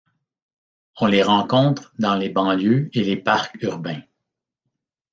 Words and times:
On 0.99 1.05
les 1.05 1.21
rencontre 1.21 1.93
dans 1.99 2.15
les 2.15 2.29
banlieues 2.29 2.89
et 2.97 3.03
les 3.03 3.17
parcs 3.17 3.55
urbains. 3.61 4.01